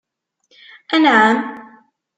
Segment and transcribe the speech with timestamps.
[0.93, 1.37] Anɛam?